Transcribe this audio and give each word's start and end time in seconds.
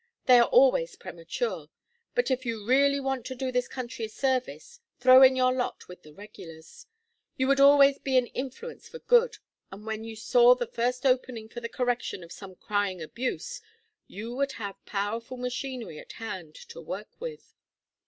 They 0.25 0.39
are 0.39 0.47
always 0.47 0.95
premature. 0.95 1.69
But 2.15 2.31
if 2.31 2.43
you 2.43 2.65
really 2.65 2.99
want 2.99 3.23
to 3.27 3.35
do 3.35 3.51
this 3.51 3.67
country 3.67 4.05
a 4.05 4.09
service 4.09 4.79
throw 4.99 5.21
in 5.21 5.35
your 5.35 5.51
lot 5.53 5.87
with 5.87 6.01
the 6.01 6.11
regulars. 6.11 6.87
You 7.37 7.45
would 7.47 7.59
always 7.59 7.99
be 7.99 8.17
an 8.17 8.25
influence 8.25 8.89
for 8.89 8.97
good, 8.97 9.37
and 9.71 9.85
when 9.85 10.03
you 10.03 10.15
saw 10.15 10.55
the 10.55 10.65
first 10.65 11.05
opening 11.05 11.49
for 11.49 11.59
the 11.59 11.69
correction 11.69 12.23
of 12.23 12.31
some 12.31 12.55
crying 12.55 12.99
abuse, 12.99 13.61
you 14.07 14.35
would 14.35 14.53
have 14.53 14.83
powerful 14.87 15.37
machinery 15.37 15.99
at 15.99 16.13
hand 16.13 16.55
to 16.55 16.81
work 16.81 17.21
with. 17.21 17.53